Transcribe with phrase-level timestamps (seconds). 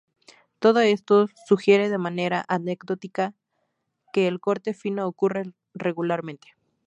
[0.57, 3.35] Todo esto sugiere de manera anecdótica
[4.11, 6.55] que el corte fino ocurre regularmente.